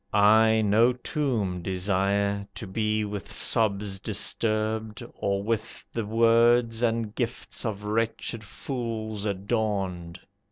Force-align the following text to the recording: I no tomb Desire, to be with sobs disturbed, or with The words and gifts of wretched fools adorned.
I 0.15 0.63
no 0.63 0.93
tomb 0.93 1.61
Desire, 1.61 2.47
to 2.55 2.65
be 2.65 3.05
with 3.05 3.31
sobs 3.31 3.99
disturbed, 3.99 5.03
or 5.13 5.43
with 5.43 5.85
The 5.93 6.07
words 6.07 6.81
and 6.81 7.13
gifts 7.13 7.67
of 7.67 7.83
wretched 7.83 8.43
fools 8.43 9.25
adorned. 9.27 10.19